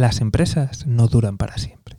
[0.00, 1.98] las empresas no duran para siempre.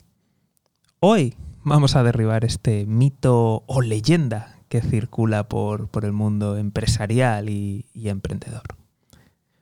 [0.98, 7.86] Hoy vamos a derribar este mito o leyenda que circula por, el mundo empresarial y,
[7.94, 8.62] y emprendedor.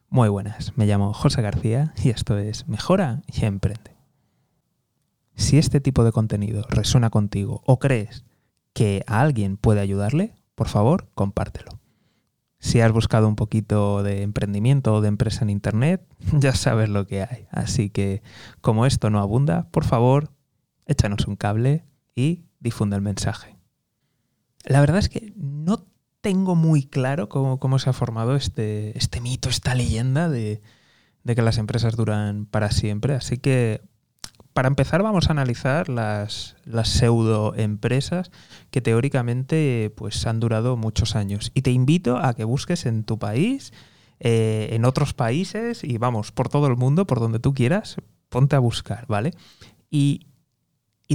[0.09, 3.95] Muy buenas, me llamo José García y esto es Mejora y Emprende.
[5.35, 8.25] Si este tipo de contenido resuena contigo o crees
[8.73, 11.80] que a alguien puede ayudarle, por favor, compártelo.
[12.61, 16.07] Si has buscado un poquito de emprendimiento o de empresa en Internet,
[16.39, 17.47] ya sabes lo que hay.
[17.51, 18.23] Así que,
[18.61, 20.31] como esto no abunda, por favor,
[20.87, 21.85] échanos un cable
[22.15, 23.57] y difunde el mensaje.
[24.65, 25.87] La verdad es que no
[26.21, 30.61] tengo muy claro cómo, se ha formado este, este, mito, esta leyenda de,
[31.25, 33.15] de que las empresas duran para siempre.
[33.15, 33.81] Así que
[34.53, 38.31] para empezar vamos a analizar las, las pseudo empresas
[38.71, 41.53] que teóricamente pues, han durado muchos años.
[41.55, 43.73] Y te invito a que busques en tu país,
[44.19, 47.97] eh, en otros países y vamos, por todo el mundo, por donde tú quieras,
[48.29, 49.35] ponte a buscar, ¿vale?
[49.91, 50.27] Y,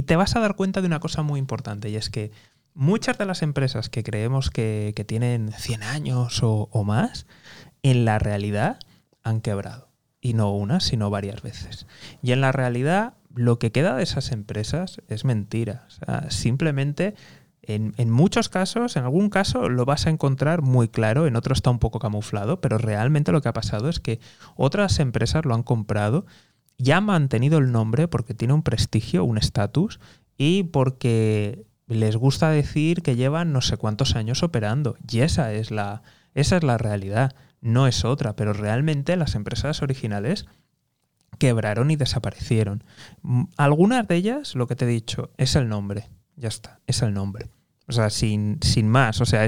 [0.04, 2.30] te vas a dar cuenta de una cosa muy importante y es que
[2.74, 7.26] muchas de las empresas que creemos que, tienen 100 años o más,
[7.82, 8.78] en la realidad
[9.22, 9.88] han quebrado.
[10.20, 11.86] Y no una, sino varias veces.
[12.22, 15.86] Y en la realidad lo que queda de esas empresas es mentira.
[16.28, 17.14] simplemente
[17.68, 21.70] en, muchos casos, en algún caso lo vas a encontrar muy claro, en otro está
[21.70, 24.20] un poco camuflado, pero realmente lo que ha pasado es que
[24.54, 26.26] otras empresas lo han comprado,
[26.78, 29.98] ya han mantenido el nombre porque tiene un prestigio, un estatus
[30.36, 34.96] y porque les gusta decir que llevan no sé cuántos años operando.
[35.10, 36.02] Y esa es la,
[36.34, 40.46] esa es la realidad, no es otra, pero realmente las empresas originales
[41.38, 42.84] quebraron y desaparecieron.
[43.56, 46.08] Algunas de ellas, lo que te he dicho, es el nombre.
[46.36, 47.50] Ya está, es el nombre.
[47.88, 49.20] O sea, sin, sin más.
[49.20, 49.46] O sea,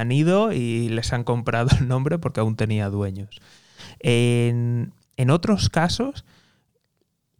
[0.00, 3.40] han ido y les han comprado el nombre porque aún tenía dueños.
[4.00, 6.24] En, en otros casos,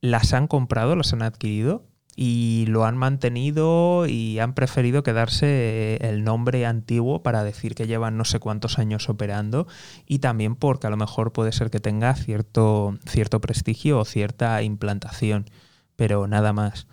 [0.00, 1.89] las han comprado, las han adquirido
[2.22, 7.86] y lo han mantenido y han preferido quedarse eh, el nombre antiguo para decir que
[7.86, 9.66] llevan no sé cuántos años operando
[10.06, 14.62] y también porque a lo mejor puede ser que tenga cierto, cierto prestigio o cierta
[14.62, 15.46] implantación,
[15.96, 16.88] pero nada más.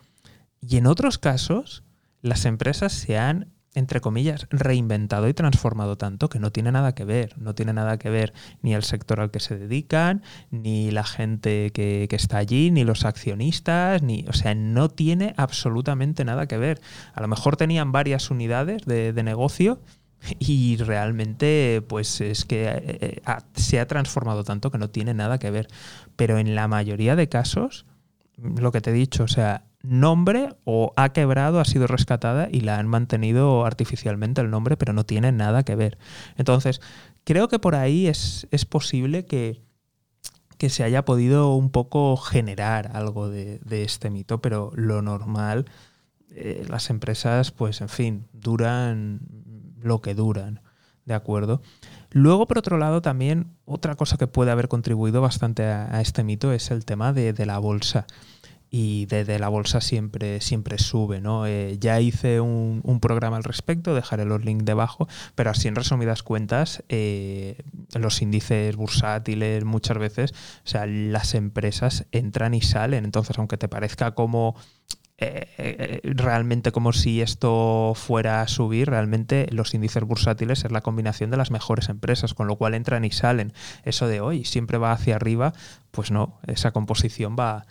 [0.62, 1.84] Y en otros casos,
[2.22, 7.06] las empresas se han entre comillas, reinventado y transformado tanto que no tiene nada que
[7.06, 7.38] ver.
[7.38, 8.34] No tiene nada que ver
[8.64, 13.06] ni el sector al que se dedican, ni la gente que, está allí, ni los
[13.06, 14.26] accionistas, ni.
[14.30, 16.82] O sea, no tiene absolutamente nada que ver.
[17.14, 19.80] A lo mejor tenían varias unidades de, negocio.
[20.40, 23.22] Y realmente, pues es que eh, eh,
[23.54, 25.68] se ha transformado tanto que no tiene nada que ver.
[26.16, 27.86] Pero en la mayoría de casos,
[28.38, 32.62] lo que te he dicho, o sea, nombre o ha quebrado, ha sido rescatada y
[32.62, 35.98] la han mantenido artificialmente el nombre, pero no tiene nada que ver.
[36.36, 36.82] Entonces,
[37.24, 39.62] creo que por ahí es, posible que,
[40.58, 45.66] que, se haya podido un poco generar algo de, este mito, pero lo normal,
[46.32, 49.22] eh, las empresas, pues en fin, duran
[49.82, 50.62] lo que duran,
[51.06, 51.62] ¿de acuerdo?
[52.12, 56.52] Luego, por otro lado, también otra cosa que puede haber contribuido bastante a, este mito
[56.52, 58.08] es el tema de, de la bolsa
[58.70, 61.22] y desde la bolsa siempre, siempre sube.
[61.22, 61.46] ¿no?
[61.46, 66.24] Eh, ya hice un, programa al respecto, dejaré los links debajo, pero así en resumidas
[66.24, 67.62] cuentas, eh,
[67.94, 73.68] los índices bursátiles muchas veces, o sea, las empresas entran y salen, entonces aunque te
[73.68, 74.56] parezca como...
[75.20, 81.32] Eh, realmente como si esto fuera a subir, realmente los índices bursátiles es la combinación
[81.32, 83.52] de las mejores empresas, con lo cual entran y salen.
[83.84, 85.54] Eso de hoy siempre va hacia arriba,
[85.90, 87.66] pues no, esa composición va,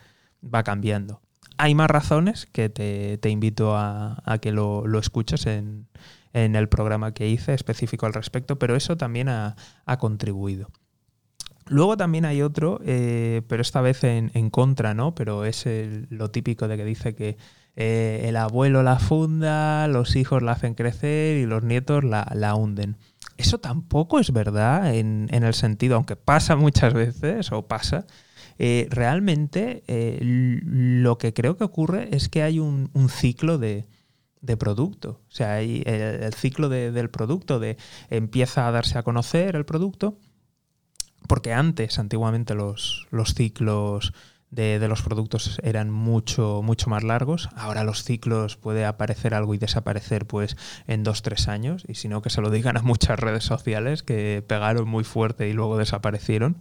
[0.53, 1.21] va cambiando.
[1.59, 5.87] Hay más razones que te, invito a, que lo, escuches en,
[6.33, 9.57] el programa que hice específico al respecto, pero eso también ha,
[9.99, 10.71] contribuido.
[11.69, 15.15] Luego también hay otro, eh, pero esta vez en, contra, ¿no?
[15.15, 15.65] Pero es
[16.11, 17.39] lo típico de que dice que
[17.75, 22.55] eh, el abuelo la funda, los hijos la hacen crecer y los nietos la, la
[22.55, 22.97] hunden.
[23.37, 28.07] Eso tampoco es verdad en, en, el sentido, aunque pasa muchas veces, o pasa,
[28.59, 33.87] eh, realmente eh, lo que creo que ocurre es que hay un, ciclo de,
[34.59, 35.21] producto.
[35.29, 37.77] O sea, hay el, ciclo del producto, de
[38.11, 40.19] empieza a darse a conocer el producto,
[41.27, 44.13] porque antes, antiguamente, los, ciclos
[44.51, 47.51] de, los productos eran mucho, mucho más largos.
[47.57, 51.85] Ahora los ciclos puede aparecer algo y desaparecer pues en dos, tres años.
[51.89, 55.49] Y si no, que se lo digan a muchas redes sociales que pegaron muy fuerte
[55.49, 56.57] y luego desaparecieron.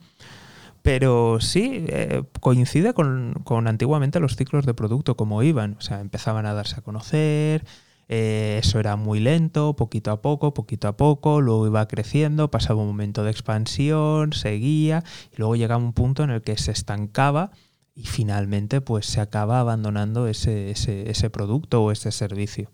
[0.86, 5.78] Pero sí, eh, coincide con, antiguamente los ciclos de producto, como iban.
[5.80, 7.66] O sea, empezaban a darse a conocer,
[8.08, 12.82] eh, eso era muy lento, poquito a poco, poquito a poco, luego iba creciendo, pasaba
[12.82, 15.04] un momento de expansión, seguía,
[15.34, 17.50] y luego llegaba un punto en el que se estancaba
[17.96, 22.70] y finalmente pues se acaba abandonando ese, ese producto o ese servicio.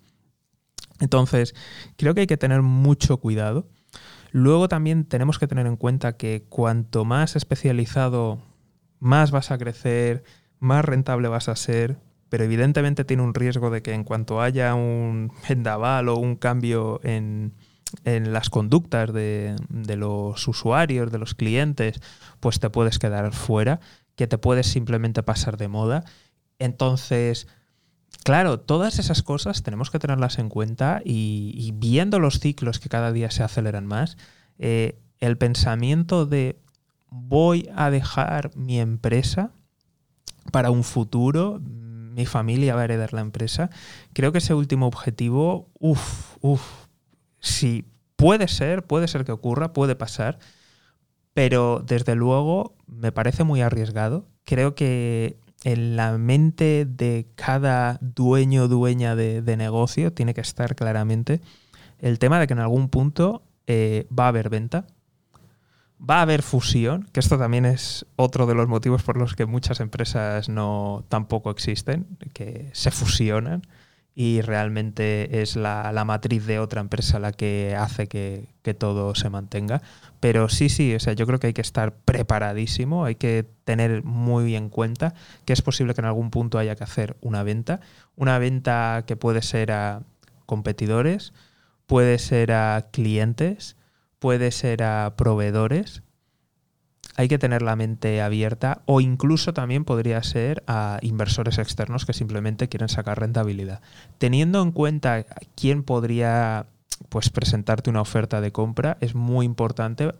[1.00, 1.56] Entonces,
[1.96, 3.69] creo que hay que tener mucho cuidado.
[4.31, 8.39] Luego también tenemos que tener en cuenta que cuanto más especializado,
[9.00, 10.24] más vas a crecer,
[10.60, 11.98] más rentable vas a ser,
[12.30, 17.01] pero evidentemente tiene un riesgo de que en cuanto haya un vendaval o un cambio
[17.04, 17.54] en,
[18.06, 22.00] las conductas de, de, los usuarios, de los clientes,
[22.39, 23.81] pues te puedes quedar fuera,
[24.16, 26.06] que te puedes simplemente pasar de moda.
[26.57, 27.48] Entonces,
[28.24, 33.12] Claro, todas esas cosas tenemos que tenerlas en cuenta y, viendo los ciclos que cada
[33.12, 34.18] día se aceleran más,
[34.60, 36.60] eh, el pensamiento de
[37.10, 39.52] voy a dejar mi empresa
[40.52, 43.70] para un futuro, mi familia va a heredar la empresa,
[44.14, 46.62] creo que ese último objetivo, uff, uff,
[47.40, 47.86] sí,
[48.16, 50.38] puede ser, puede ser que ocurra, puede pasar,
[51.34, 54.28] pero desde luego me parece muy arriesgado.
[54.44, 60.75] Creo que en la mente de cada dueño o dueña de, negocio tiene que estar
[60.75, 61.42] claramente
[62.00, 64.88] el tema de que en algún punto eh, va a haber venta,
[66.00, 69.46] va a haber fusión, que esto también es otro de los motivos por los que
[69.46, 73.62] muchas empresas no tampoco existen, que se fusionan
[74.13, 78.48] y realmente es la, matriz de otra empresa la que hace que,
[78.78, 79.81] todo se mantenga.
[80.19, 84.04] Pero sí, sí, o sea, yo creo que hay que estar preparadísimo, hay que tener
[84.04, 85.13] muy en cuenta
[85.46, 87.80] que es posible que en algún punto haya que hacer una venta,
[88.16, 90.04] una venta que puede ser a
[90.46, 91.34] competidores,
[91.88, 93.78] puede ser a clientes,
[94.19, 96.04] puede ser a proveedores,
[97.16, 102.13] hay que tener la mente abierta o incluso también podría ser a inversores externos que
[102.13, 103.81] simplemente quieren sacar rentabilidad.
[104.18, 105.25] Teniendo en cuenta
[105.56, 106.68] quién podría
[107.10, 110.13] pues presentarte una oferta de compra, es muy importante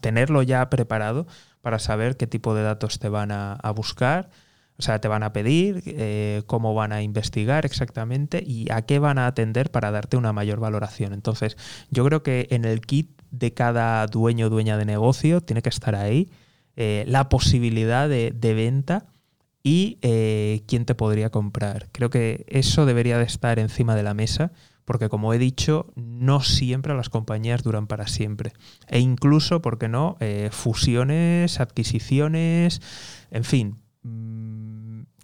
[0.00, 1.26] tenerlo ya preparado
[1.62, 4.30] para saber qué tipo de datos te van a, buscar,
[4.76, 8.98] o sea, te van a pedir, eh, cómo van a investigar exactamente y a qué
[8.98, 11.12] van a atender para darte una mayor valoración.
[11.12, 11.56] Entonces,
[11.90, 15.68] yo creo que en el kit de cada dueño o dueña de negocio tiene que
[15.68, 16.28] estar ahí
[16.76, 19.06] eh, la posibilidad de, venta
[19.62, 21.88] y eh, quién te podría comprar.
[21.92, 24.52] Creo que eso debería de estar encima de la mesa
[24.84, 28.52] porque como he dicho, no siempre las compañías duran para siempre.
[28.86, 30.18] E incluso, ¿por qué no?
[30.50, 32.82] Fusiones, adquisiciones,
[33.30, 33.83] en fin,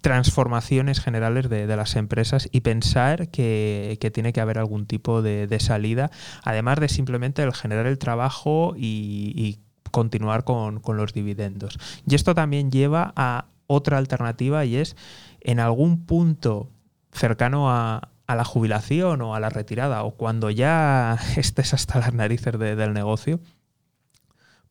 [0.01, 6.09] transformaciones generales de, las empresas y pensar que, tiene que haber algún tipo de, salida,
[6.43, 9.59] además de simplemente el generar el trabajo y,
[9.91, 11.77] continuar con, los dividendos.
[12.07, 14.95] Y esto también lleva a otra alternativa y es
[15.41, 16.69] en algún punto
[17.11, 22.57] cercano a, la jubilación o a la retirada o cuando ya estés hasta las narices
[22.57, 23.41] del negocio,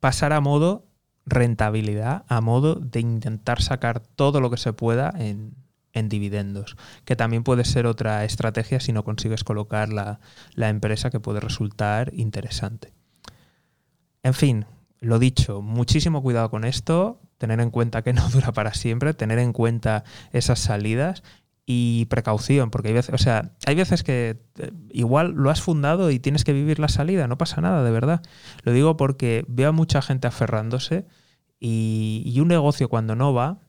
[0.00, 0.89] pasar a modo
[1.26, 5.54] rentabilidad, a modo de intentar sacar todo lo que se pueda en,
[6.08, 10.20] dividendos, que también puede ser otra estrategia si no consigues colocar la,
[10.54, 12.94] la empresa que puede resultar interesante.
[14.22, 14.64] En fin,
[15.00, 19.38] lo dicho, muchísimo cuidado con esto, tener en cuenta que no dura para siempre, tener
[19.38, 21.22] en cuenta esas salidas
[21.72, 26.10] y precaución, porque hay veces, o sea, hay veces que eh, igual lo has fundado
[26.10, 28.22] y tienes que vivir la salida, no pasa nada, de verdad.
[28.64, 31.06] Lo digo porque veo a mucha gente aferrándose
[31.60, 33.60] y, y un negocio cuando no va,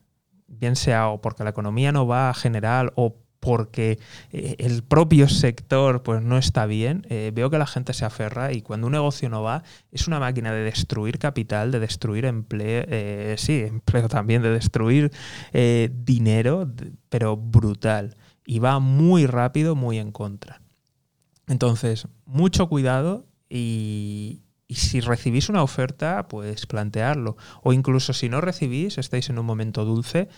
[0.48, 3.98] bien sea o porque la economía no va a general o porque
[4.30, 8.52] eh, el propio sector pues, no está bien, eh, veo que la gente se aferra
[8.52, 12.84] y cuando un negocio no va, es una máquina de destruir capital, de destruir empleo,
[12.86, 15.10] eh, sí, empleo también, de destruir
[15.52, 16.70] dinero,
[17.08, 18.16] pero brutal.
[18.46, 20.62] Y va muy rápido, muy en contra.
[21.48, 27.36] Entonces, mucho cuidado y, y si recibís una oferta, pues plantearlo.
[27.64, 30.28] O incluso si no recibís, estáis en un momento dulce,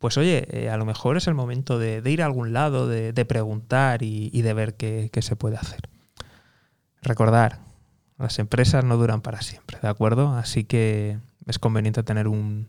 [0.00, 3.12] pues oye, eh, a lo mejor es el momento de, ir a algún lado, de,
[3.26, 5.90] preguntar y, de ver qué, se puede hacer.
[7.02, 7.58] Recordar,
[8.18, 10.34] las empresas no duran para siempre, ¿de acuerdo?
[10.34, 12.68] Así que es conveniente tener un,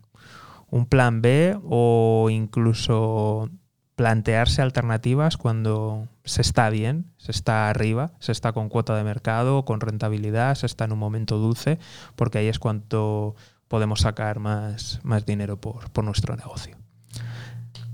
[0.89, 3.49] plan B o incluso
[3.95, 9.63] plantearse alternativas cuando se está bien, se está arriba, se está con cuota de mercado,
[9.63, 11.79] con rentabilidad, se está en un momento dulce,
[12.17, 13.35] porque ahí es cuando
[13.69, 16.80] podemos sacar más dinero por nuestro negocio.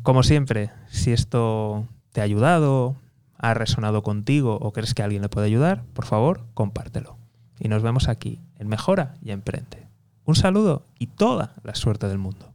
[0.08, 2.96] Como siempre, si esto te ha ayudado,
[3.38, 7.18] ha resonado contigo o crees que alguien le puede ayudar, por favor, compártelo.
[7.60, 9.90] Y nos vemos aquí en Mejora y Emprende.
[10.24, 12.54] Un saludo y toda la suerte del mundo.